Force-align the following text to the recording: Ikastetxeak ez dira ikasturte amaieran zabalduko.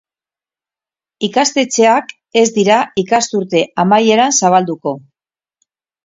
Ikastetxeak 1.27 2.07
ez 2.41 2.45
dira 2.55 2.77
ikasturte 3.01 3.61
amaieran 3.83 4.33
zabalduko. 4.39 4.95